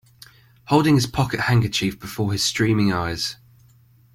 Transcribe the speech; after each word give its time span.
Holding 0.65 0.95
his 0.95 1.05
pocket 1.05 1.41
handkerchief 1.41 1.99
before 1.99 2.31
his 2.31 2.43
streaming 2.43 2.91
eyes. 2.91 3.35